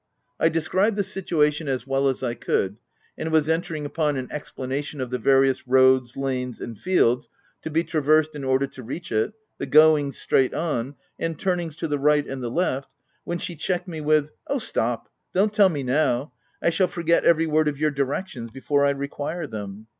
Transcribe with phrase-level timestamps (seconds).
[0.39, 2.77] I described the situation as well as I could,
[3.19, 7.29] and was entering upon an explanation of the various roads, lanes, and fields
[7.61, 11.87] to be traversed in order to reach it, the goings straight on, and turnings to
[11.87, 12.95] the right, and the left,
[13.25, 16.33] when she checked me with,— 88 THE TENANT" Oh, stop!— don't tell me now:
[16.63, 19.85] I shall forget every word of your directions before I require them.